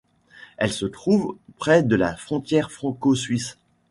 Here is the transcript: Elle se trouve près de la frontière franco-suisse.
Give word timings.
Elle 0.57 0.71
se 0.73 0.87
trouve 0.87 1.37
près 1.57 1.83
de 1.83 1.95
la 1.95 2.15
frontière 2.15 2.71
franco-suisse. 2.71 3.59